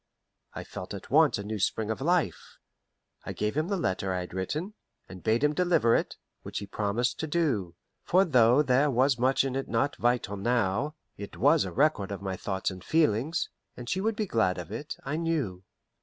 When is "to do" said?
7.19-7.75